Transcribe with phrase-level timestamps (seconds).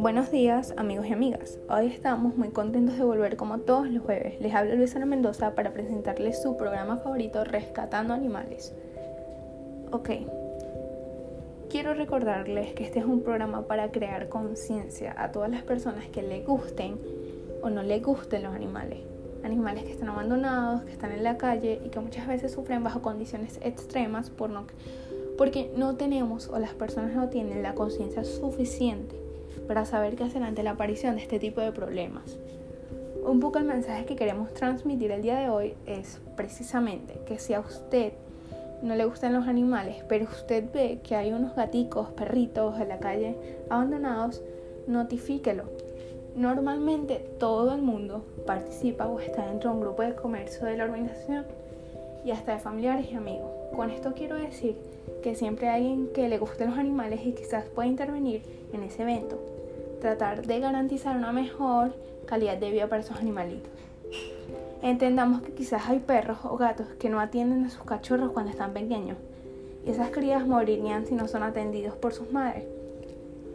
[0.00, 4.40] Buenos días amigos y amigas, hoy estamos muy contentos de volver como todos los jueves.
[4.40, 8.72] Les habla Luisa Mendoza para presentarles su programa favorito Rescatando Animales.
[9.92, 10.08] Ok,
[11.68, 16.22] quiero recordarles que este es un programa para crear conciencia a todas las personas que
[16.22, 16.98] le gusten
[17.60, 19.00] o no le gusten los animales.
[19.44, 23.02] Animales que están abandonados, que están en la calle y que muchas veces sufren bajo
[23.02, 24.64] condiciones extremas por no,
[25.36, 29.28] porque no tenemos o las personas no tienen la conciencia suficiente
[29.66, 32.38] para saber qué hacer ante la aparición de este tipo de problemas.
[33.24, 37.52] Un poco el mensaje que queremos transmitir el día de hoy es precisamente que si
[37.52, 38.12] a usted
[38.82, 42.98] no le gustan los animales, pero usted ve que hay unos gaticos, perritos en la
[42.98, 43.36] calle
[43.68, 44.42] abandonados,
[44.86, 45.64] notifíquelo.
[46.34, 50.84] Normalmente todo el mundo participa o está dentro de un grupo de comercio de la
[50.84, 51.44] organización
[52.24, 53.50] y hasta de familiares y amigos.
[53.74, 54.76] Con esto quiero decir
[55.22, 59.02] que siempre hay alguien que le gusten los animales y quizás pueda intervenir en ese
[59.02, 59.38] evento.
[60.00, 61.94] Tratar de garantizar una mejor
[62.26, 63.70] calidad de vida para esos animalitos.
[64.82, 68.72] Entendamos que quizás hay perros o gatos que no atienden a sus cachorros cuando están
[68.72, 69.18] pequeños
[69.84, 72.64] y esas crías morirían si no son atendidos por sus madres.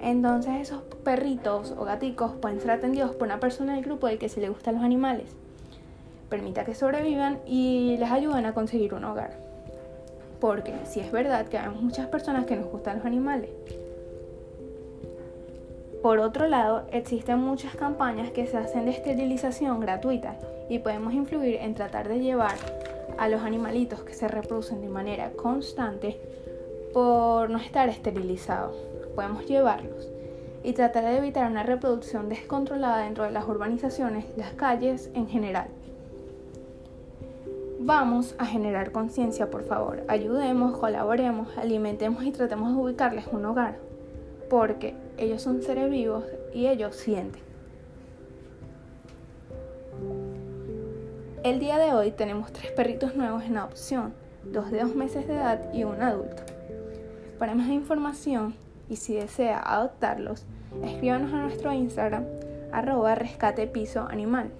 [0.00, 4.28] Entonces esos perritos o gaticos pueden ser atendidos por una persona del grupo de que
[4.28, 5.34] si le gustan los animales.
[6.28, 9.30] Permita que sobrevivan y les ayuden a conseguir un hogar.
[10.40, 13.50] Porque si es verdad que hay muchas personas que nos gustan los animales.
[16.02, 20.36] Por otro lado, existen muchas campañas que se hacen de esterilización gratuita
[20.68, 22.54] y podemos influir en tratar de llevar
[23.18, 26.20] a los animalitos que se reproducen de manera constante
[26.92, 28.76] por no estar esterilizados.
[29.16, 30.08] Podemos llevarlos
[30.62, 35.68] y tratar de evitar una reproducción descontrolada dentro de las urbanizaciones, las calles en general.
[37.80, 40.02] Vamos a generar conciencia, por favor.
[40.08, 43.78] Ayudemos, colaboremos, alimentemos y tratemos de ubicarles un hogar.
[44.50, 47.40] Porque ellos son seres vivos y ellos sienten.
[51.44, 54.12] El día de hoy tenemos tres perritos nuevos en adopción,
[54.44, 56.42] dos de dos meses de edad y un adulto.
[57.38, 58.56] Para más información
[58.88, 60.46] y si desea adoptarlos,
[60.82, 62.24] escríbanos a nuestro Instagram
[62.72, 64.50] arroba rescate piso animal.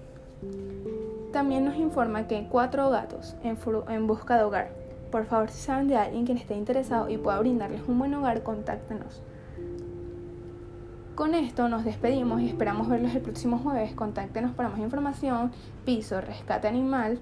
[1.31, 3.57] También nos informa que cuatro gatos en,
[3.89, 4.71] en, busca de hogar.
[5.11, 8.43] Por favor, si saben de alguien que esté interesado y pueda brindarles un buen hogar,
[8.43, 9.21] contáctenos.
[11.15, 13.93] Con esto nos despedimos y esperamos verlos el próximo jueves.
[13.93, 15.51] Contáctenos para más información.
[15.85, 17.19] Piso Rescate Animal.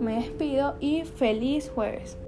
[0.00, 2.18] Me despido y feliz jueves.